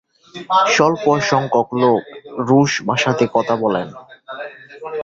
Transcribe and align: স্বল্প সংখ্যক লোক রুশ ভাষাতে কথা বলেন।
স্বল্প 0.67 1.05
সংখ্যক 1.23 1.69
লোক 1.81 2.01
রুশ 2.47 2.71
ভাষাতে 2.87 3.25
কথা 3.33 3.53
বলেন। 3.55 3.87